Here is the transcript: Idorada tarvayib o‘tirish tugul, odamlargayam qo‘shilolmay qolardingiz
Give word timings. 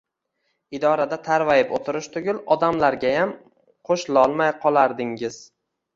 Idorada 0.77 1.17
tarvayib 1.27 1.75
o‘tirish 1.77 2.09
tugul, 2.15 2.39
odamlargayam 2.55 3.35
qo‘shilolmay 3.91 4.53
qolardingiz 4.65 5.39